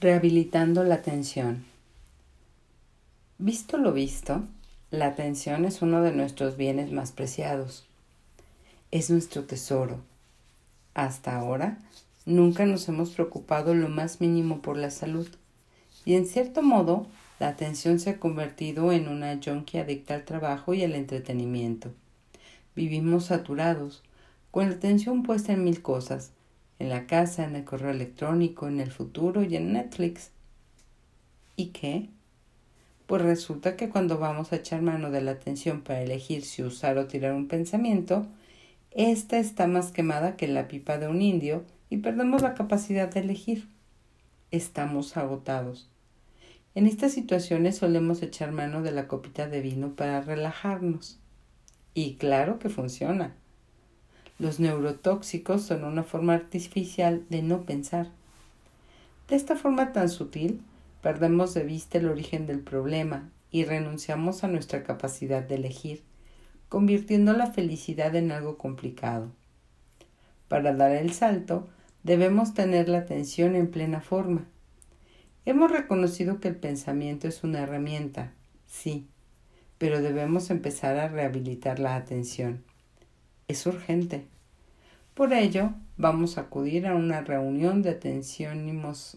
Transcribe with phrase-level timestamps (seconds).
[0.00, 1.64] Rehabilitando la atención.
[3.38, 4.44] Visto lo visto,
[4.92, 7.84] la atención es uno de nuestros bienes más preciados.
[8.92, 9.98] Es nuestro tesoro.
[10.94, 11.78] Hasta ahora,
[12.26, 15.26] nunca nos hemos preocupado lo más mínimo por la salud.
[16.04, 17.08] Y en cierto modo,
[17.40, 21.90] la atención se ha convertido en una junkie adicta al trabajo y al entretenimiento.
[22.76, 24.04] Vivimos saturados,
[24.52, 26.30] con la atención puesta en mil cosas,
[26.78, 30.30] en la casa, en el correo electrónico, en el futuro y en Netflix.
[31.56, 32.08] ¿Y qué?
[33.06, 36.98] Pues resulta que cuando vamos a echar mano de la atención para elegir si usar
[36.98, 38.26] o tirar un pensamiento,
[38.90, 43.20] ésta está más quemada que la pipa de un indio y perdemos la capacidad de
[43.20, 43.68] elegir.
[44.50, 45.90] Estamos agotados.
[46.74, 51.18] En estas situaciones solemos echar mano de la copita de vino para relajarnos.
[51.94, 53.34] Y claro que funciona.
[54.38, 58.06] Los neurotóxicos son una forma artificial de no pensar.
[59.26, 60.62] De esta forma tan sutil,
[61.02, 66.04] perdemos de vista el origen del problema y renunciamos a nuestra capacidad de elegir,
[66.68, 69.32] convirtiendo la felicidad en algo complicado.
[70.46, 71.68] Para dar el salto,
[72.04, 74.46] debemos tener la atención en plena forma.
[75.46, 78.32] Hemos reconocido que el pensamiento es una herramienta,
[78.68, 79.08] sí,
[79.78, 82.67] pero debemos empezar a rehabilitar la atención
[83.48, 84.26] es urgente.
[85.14, 89.16] Por ello, vamos a acudir a una reunión de atenciónimos,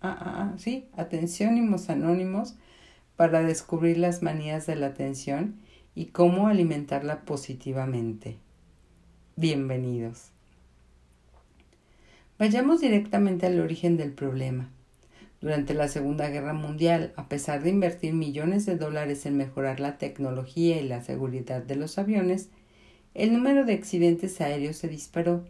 [0.00, 0.88] ah, ah, ah, sí,
[1.88, 2.56] anónimos
[3.16, 5.56] para descubrir las manías de la atención
[5.94, 8.36] y cómo alimentarla positivamente.
[9.36, 10.30] Bienvenidos.
[12.38, 14.70] Vayamos directamente al origen del problema.
[15.40, 19.98] Durante la Segunda Guerra Mundial, a pesar de invertir millones de dólares en mejorar la
[19.98, 22.50] tecnología y la seguridad de los aviones,
[23.18, 25.44] el número de accidentes aéreos se disparó.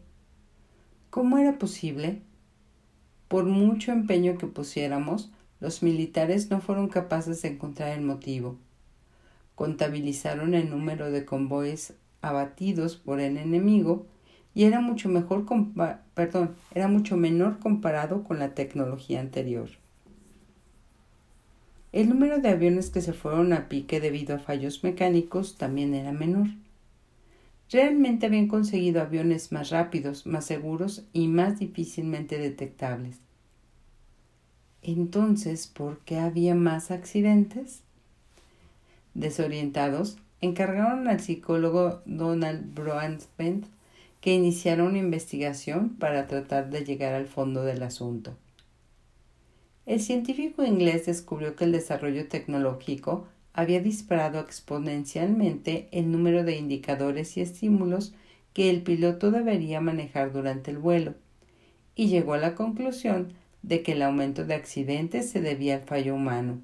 [1.10, 2.22] ¿Cómo era posible?
[3.28, 8.56] Por mucho empeño que pusiéramos, los militares no fueron capaces de encontrar el motivo.
[9.54, 14.06] Contabilizaron el número de convoyes abatidos por el enemigo
[14.54, 15.44] y era mucho mejor
[16.14, 19.68] perdón, era mucho menor comparado con la tecnología anterior.
[21.92, 26.12] El número de aviones que se fueron a pique debido a fallos mecánicos también era
[26.12, 26.46] menor.
[27.70, 33.18] Realmente habían conseguido aviones más rápidos, más seguros y más difícilmente detectables.
[34.82, 37.82] Entonces, ¿por qué había más accidentes?
[39.12, 43.66] Desorientados, encargaron al psicólogo Donald Broadsbent
[44.20, 48.34] que iniciara una investigación para tratar de llegar al fondo del asunto.
[49.86, 53.26] El científico inglés descubrió que el desarrollo tecnológico
[53.58, 58.14] había disparado exponencialmente el número de indicadores y estímulos
[58.52, 61.14] que el piloto debería manejar durante el vuelo,
[61.96, 63.32] y llegó a la conclusión
[63.62, 66.60] de que el aumento de accidentes se debía al fallo humano.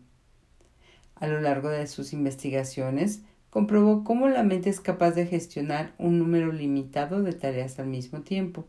[1.16, 6.20] A lo largo de sus investigaciones, comprobó cómo la mente es capaz de gestionar un
[6.20, 8.66] número limitado de tareas al mismo tiempo.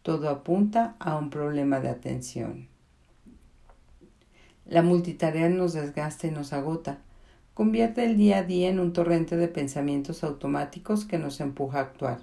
[0.00, 2.71] Todo apunta a un problema de atención.
[4.66, 6.98] La multitarea nos desgasta y nos agota.
[7.54, 11.82] Convierte el día a día en un torrente de pensamientos automáticos que nos empuja a
[11.82, 12.22] actuar.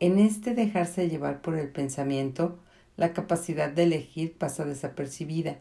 [0.00, 2.58] En este dejarse llevar por el pensamiento,
[2.96, 5.58] la capacidad de elegir pasa desapercibida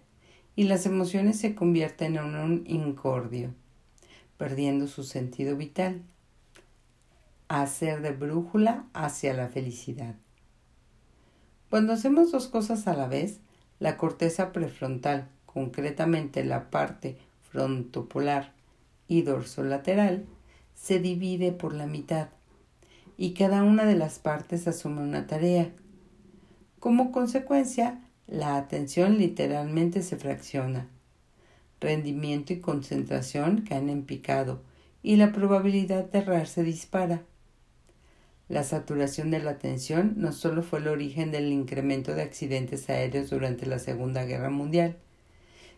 [0.56, 3.54] y las emociones se convierten en un incordio,
[4.38, 6.02] perdiendo su sentido vital,
[7.48, 10.16] hacer de brújula hacia la felicidad.
[11.70, 13.40] Cuando hacemos dos cosas a la vez,
[13.80, 17.18] la corteza prefrontal, concretamente la parte
[17.50, 18.54] frontopolar
[19.08, 20.28] y dorsolateral,
[20.76, 22.28] se divide por la mitad
[23.18, 25.72] y cada una de las partes asume una tarea.
[26.80, 30.90] Como consecuencia, la atención literalmente se fracciona.
[31.82, 34.62] Rendimiento y concentración caen en picado
[35.02, 37.24] y la probabilidad de errar se dispara.
[38.48, 43.32] La saturación de la atención no solo fue el origen del incremento de accidentes aéreos
[43.32, 44.98] durante la Segunda Guerra Mundial,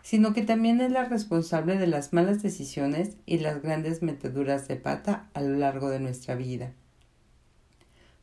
[0.02, 4.76] sino que también es la responsable de las malas decisiones y las grandes meteduras de
[4.76, 6.74] pata a lo largo de nuestra vida.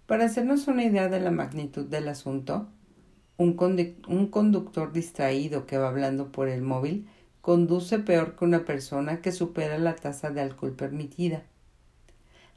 [0.06, 2.68] Para hacernos una idea de la magnitud del asunto,
[3.38, 3.54] un,
[4.30, 7.06] conductor distraído que va hablando por el móvil
[7.40, 11.42] conduce peor que una persona que supera la tasa de alcohol permitida.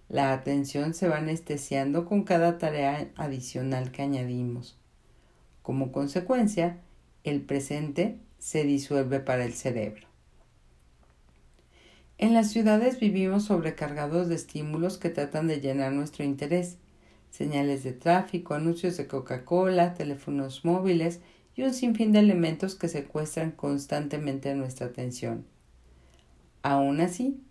[0.08, 4.78] La atención se va anestesiando con cada tarea adicional que añadimos.
[5.62, 6.78] Como consecuencia,
[7.24, 10.08] el presente se disuelve para el cerebro.
[12.18, 16.78] En las ciudades vivimos sobrecargados de estímulos que tratan de llenar nuestro interés,
[17.30, 21.22] señales de tráfico, anuncios de Coca-Cola, teléfonos móviles
[21.56, 25.46] y un sinfín de elementos que secuestran constantemente nuestra atención.
[26.62, 27.42] Aún así,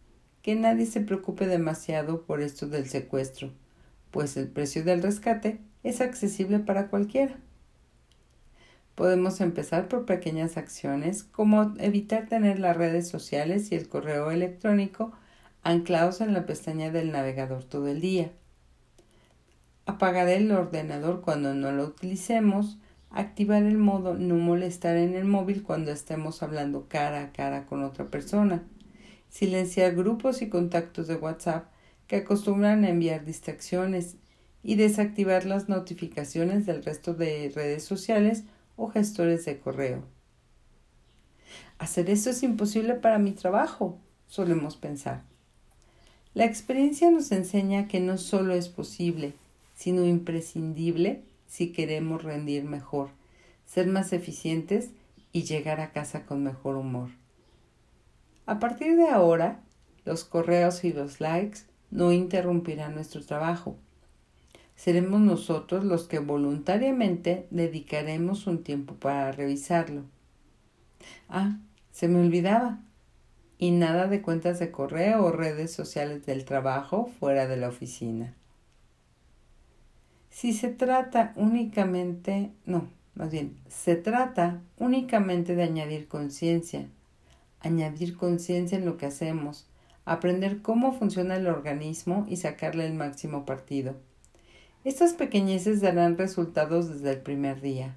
[0.42, 3.50] que nadie se preocupe demasiado por esto del secuestro,
[4.10, 7.38] pues el precio del rescate es accesible para cualquiera.
[8.98, 15.12] Podemos empezar por pequeñas acciones como evitar tener las redes sociales y el correo electrónico
[15.62, 18.32] anclados en la pestaña del navegador todo el día.
[19.86, 22.78] Apagar el ordenador cuando no lo utilicemos,
[23.10, 27.84] activar el modo no molestar en el móvil cuando estemos hablando cara a cara con
[27.84, 28.64] otra persona,
[29.28, 31.70] silenciar grupos y contactos de WhatsApp
[32.08, 34.16] que acostumbran a enviar distracciones
[34.64, 38.42] y desactivar las notificaciones del resto de redes sociales
[38.78, 40.04] o gestores de correo.
[41.78, 45.22] Hacer eso es imposible para mi trabajo, solemos pensar.
[46.32, 49.34] La experiencia nos enseña que no solo es posible,
[49.74, 53.10] sino imprescindible si queremos rendir mejor,
[53.66, 54.90] ser más eficientes
[55.32, 57.10] y llegar a casa con mejor humor.
[58.46, 59.60] A partir de ahora,
[60.04, 61.60] los correos y los likes
[61.90, 63.76] no interrumpirán nuestro trabajo.
[64.78, 70.04] Seremos nosotros los que voluntariamente dedicaremos un tiempo para revisarlo.
[71.28, 71.58] Ah,
[71.90, 72.78] se me olvidaba.
[73.58, 78.36] Y nada de cuentas de correo o redes sociales del trabajo fuera de la oficina.
[80.30, 86.86] Si se trata únicamente, no, más bien, se trata únicamente de añadir conciencia,
[87.58, 89.66] añadir conciencia en lo que hacemos,
[90.04, 93.96] aprender cómo funciona el organismo y sacarle el máximo partido.
[94.84, 97.96] Estas pequeñeces darán resultados desde el primer día.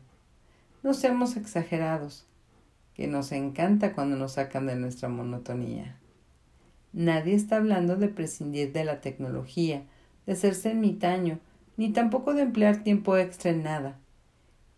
[0.82, 2.26] No seamos exagerados,
[2.96, 5.98] que nos encanta cuando nos sacan de nuestra monotonía.
[6.92, 9.84] Nadie está hablando de prescindir de la tecnología,
[10.26, 11.40] de hacerse ermitaño,
[11.78, 14.00] ni tampoco de emplear tiempo extra en nada.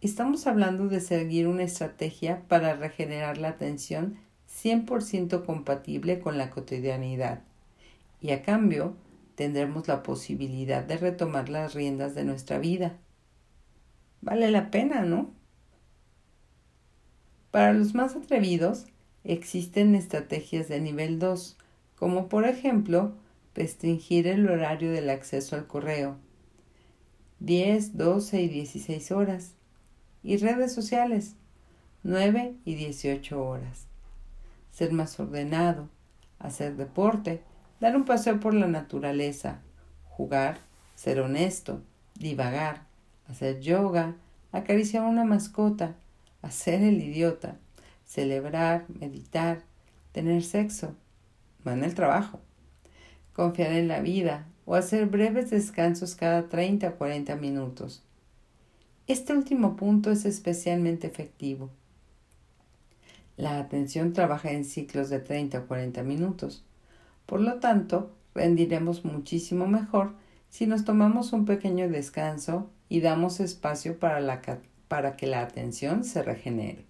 [0.01, 4.17] Estamos hablando de seguir una estrategia para regenerar la atención
[4.49, 7.41] 100% compatible con la cotidianidad
[8.21, 8.95] y a cambio
[9.35, 12.97] tendremos la posibilidad de retomar las riendas de nuestra vida.
[14.21, 15.31] Vale la pena, ¿no?
[17.51, 18.85] Para los más atrevidos
[19.23, 21.57] existen estrategias de nivel 2,
[21.95, 23.13] como por ejemplo
[23.53, 26.17] restringir el horario del acceso al correo,
[27.39, 29.53] 10, 12 y 16 horas,
[30.23, 31.35] y redes sociales,
[32.03, 33.87] 9 y 18 horas
[34.73, 35.87] ser más ordenado,
[36.39, 37.43] hacer deporte,
[37.83, 39.59] dar un paseo por la naturaleza,
[40.07, 40.59] jugar,
[40.95, 41.81] ser honesto,
[42.15, 42.83] divagar,
[43.27, 44.15] hacer yoga,
[44.53, 45.93] acariciar una mascota,
[46.41, 47.57] hacer el idiota,
[48.05, 49.63] celebrar, meditar,
[50.13, 50.95] tener sexo,
[51.65, 52.39] en el trabajo,
[53.33, 58.01] confiar en la vida o hacer breves descansos cada 30 o 40 minutos.
[59.07, 61.69] Este último punto es especialmente efectivo
[63.35, 66.63] la atención trabaja en ciclos de 30 o 40 minutos.
[67.25, 70.13] Por lo tanto, rendiremos muchísimo mejor
[70.49, 74.41] si nos tomamos un pequeño descanso y damos espacio para, la,
[74.87, 76.85] para que la atención se regenere.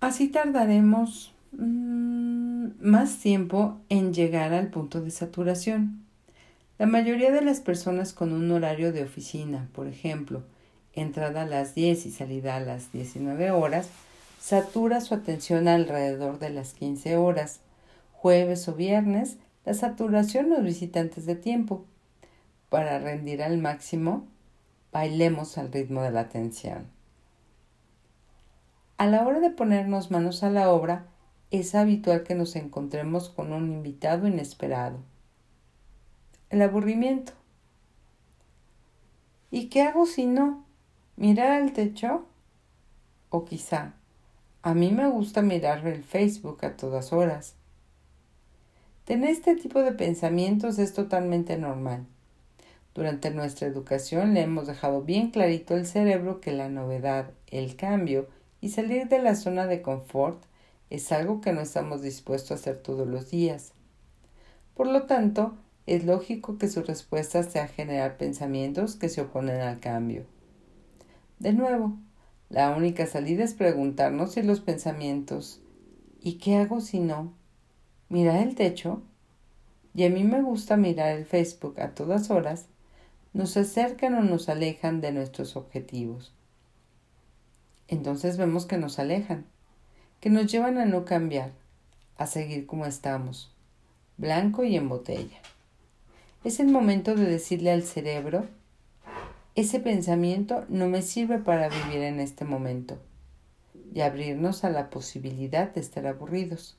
[0.00, 6.04] Así tardaremos mm, más tiempo en llegar al punto de saturación.
[6.78, 10.44] La mayoría de las personas con un horario de oficina, por ejemplo,
[10.92, 13.88] entrada a las 10 y salida a las 19 horas,
[14.38, 17.60] satura su atención alrededor de las 15 horas.
[18.12, 21.84] Jueves o viernes, la saturación nos visita antes de tiempo.
[22.68, 24.26] Para rendir al máximo,
[24.92, 26.86] bailemos al ritmo de la atención.
[28.96, 31.06] A la hora de ponernos manos a la obra,
[31.50, 34.98] es habitual que nos encontremos con un invitado inesperado.
[36.50, 37.32] El aburrimiento.
[39.50, 40.64] ¿Y qué hago si no?
[41.16, 42.26] ¿Mirar al techo?
[43.30, 43.94] O quizá,
[44.68, 47.54] a mí me gusta mirar el Facebook a todas horas.
[49.06, 52.04] Tener este tipo de pensamientos es totalmente normal.
[52.94, 58.28] Durante nuestra educación le hemos dejado bien clarito al cerebro que la novedad, el cambio
[58.60, 60.44] y salir de la zona de confort
[60.90, 63.72] es algo que no estamos dispuestos a hacer todos los días.
[64.74, 65.56] Por lo tanto,
[65.86, 70.26] es lógico que su respuesta sea generar pensamientos que se oponen al cambio.
[71.38, 71.96] De nuevo,
[72.50, 75.60] la única salida es preguntarnos si los pensamientos
[76.20, 77.32] ¿y qué hago si no?
[78.08, 79.02] ¿Mirar el techo?
[79.94, 82.66] Y a mí me gusta mirar el Facebook a todas horas,
[83.32, 86.32] nos acercan o nos alejan de nuestros objetivos.
[87.86, 89.46] Entonces vemos que nos alejan,
[90.20, 91.52] que nos llevan a no cambiar,
[92.16, 93.54] a seguir como estamos,
[94.16, 95.38] blanco y en botella.
[96.44, 98.46] Es el momento de decirle al cerebro
[99.60, 102.96] ese pensamiento no me sirve para vivir en este momento
[103.92, 106.76] y abrirnos a la posibilidad de estar aburridos.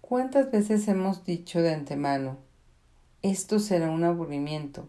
[0.00, 2.36] ¿Cuántas veces hemos dicho de antemano,
[3.22, 4.88] esto será un aburrimiento?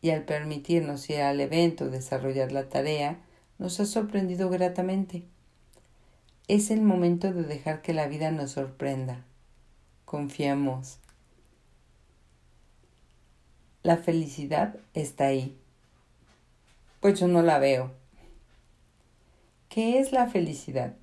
[0.00, 3.18] Y al permitirnos ir al evento, desarrollar la tarea,
[3.58, 5.24] nos ha sorprendido gratamente.
[6.46, 9.26] Es el momento de dejar que la vida nos sorprenda.
[10.06, 11.00] Confiamos.
[13.84, 15.56] La felicidad está ahí.
[17.00, 17.92] Pues yo no la veo.
[19.68, 20.96] ¿Qué es la felicidad?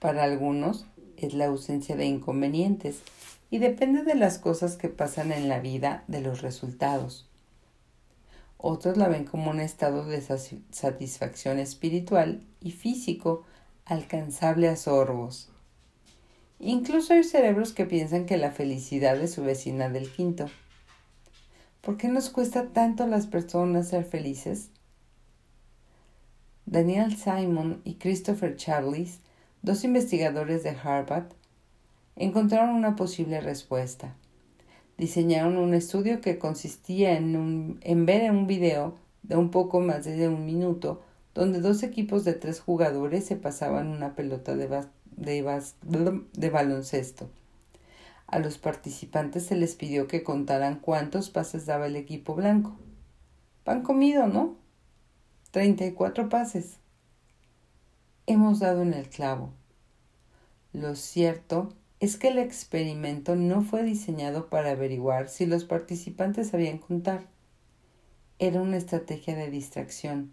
[0.00, 0.86] Para algunos
[1.18, 3.02] es la ausencia de inconvenientes
[3.50, 7.28] y depende de las cosas que pasan en la vida, de los resultados.
[8.56, 13.44] Otros la ven como un estado de satisfacción espiritual y físico
[13.84, 15.50] alcanzable a sorbos.
[16.58, 20.46] Incluso hay cerebros que piensan que la felicidad es su vecina del quinto.
[21.84, 24.70] ¿Por qué nos cuesta tanto a las personas ser felices?
[26.64, 29.20] Daniel Simon y Christopher Chavlis
[29.60, 31.26] dos investigadores de Harvard
[32.16, 34.14] encontraron una posible respuesta.
[34.96, 40.46] Diseñaron un estudio que consistía en, ver un video de un poco más de un
[40.46, 41.02] minuto
[41.34, 47.28] donde dos equipos de tres jugadores se pasaban una pelota de baloncesto.
[48.26, 52.76] A los participantes se les pidió que contaran cuántos pases daba el equipo blanco.
[53.64, 54.56] Pan comido, ¿no?
[55.50, 56.78] Treinta y cuatro pases
[58.26, 59.52] hemos dado en el clavo.
[60.72, 66.78] Lo cierto es que el experimento no fue diseñado para averiguar si los participantes sabían
[66.78, 67.26] contar.
[68.38, 70.32] Era una estrategia de distracción.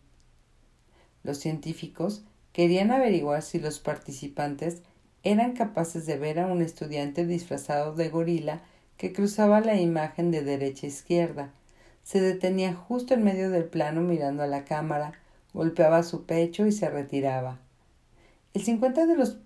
[1.24, 4.82] Los científicos querían averiguar si los participantes
[5.24, 8.62] eran capaces de ver a un estudiante disfrazado de gorila
[8.98, 11.52] que cruzaba la imagen de derecha a izquierda.
[12.04, 15.14] Se detenía justo en medio del plano mirando a la cámara,
[15.54, 17.60] golpeaba su pecho y se retiraba.
[18.54, 19.38] El 50%, de los,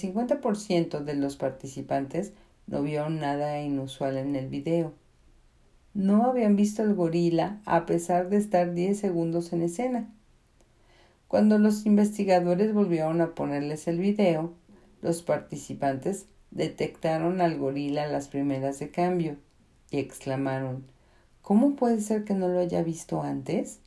[0.00, 2.32] 50 de los participantes
[2.66, 4.92] no vieron nada inusual en el video.
[5.94, 10.10] No habían visto al gorila a pesar de estar 10 segundos en escena.
[11.28, 14.52] Cuando los investigadores volvieron a ponerles el video,
[15.02, 19.36] los participantes detectaron al gorila las primeras de cambio
[19.90, 20.84] y exclamaron
[21.42, 23.78] ¿Cómo puede ser que no lo haya visto antes?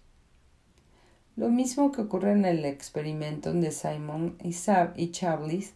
[1.36, 5.74] Lo mismo que ocurre en el experimento de Simon y Chavlis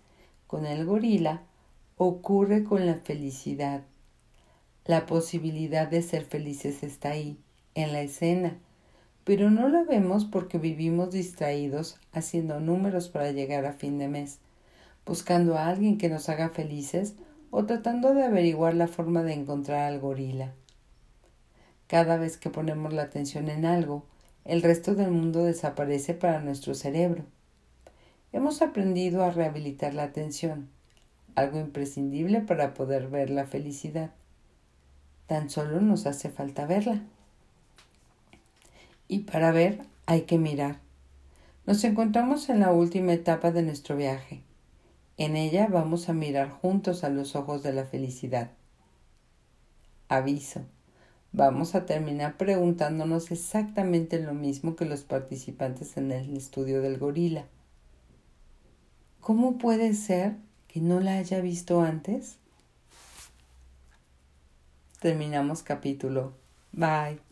[0.47, 1.41] con el gorila,
[1.97, 3.81] ocurre con la felicidad.
[4.85, 7.37] La posibilidad de ser felices está ahí,
[7.75, 8.57] en la escena,
[9.23, 14.39] pero no la vemos porque vivimos distraídos haciendo números para llegar a fin de mes,
[15.05, 17.15] buscando a alguien que nos haga felices
[17.51, 20.53] o tratando de averiguar la forma de encontrar al gorila.
[21.87, 24.03] Cada vez que ponemos la atención en algo,
[24.45, 27.23] el resto del mundo desaparece para nuestro cerebro.
[28.33, 30.69] Hemos aprendido a rehabilitar la atención,
[31.35, 34.11] algo imprescindible para poder ver la felicidad.
[35.27, 37.03] Tan solo nos hace falta verla.
[39.13, 39.77] Y para ver
[40.07, 40.79] hay que mirar.
[41.67, 44.41] Nos encontramos en la última etapa de nuestro viaje.
[45.17, 48.49] En ella vamos a mirar juntos a los ojos de la felicidad.
[50.09, 50.65] Aviso
[51.31, 57.45] vamos a terminar preguntándonos exactamente lo mismo que los participantes en el estudio del gorila.
[59.19, 62.37] ¿Cómo puede ser que no la haya visto antes?
[64.99, 66.33] Terminamos capítulo.
[66.71, 67.22] Bye.